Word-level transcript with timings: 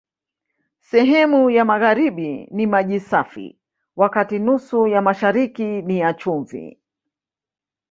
Sehemu 0.79 1.49
ya 1.49 1.65
magharibi 1.65 2.47
ni 2.51 2.67
maji 2.67 2.99
safi, 2.99 3.57
wakati 3.95 4.39
nusu 4.39 4.87
ya 4.87 5.01
mashariki 5.01 5.81
ni 5.81 5.99
ya 5.99 6.13
chumvi. 6.13 6.79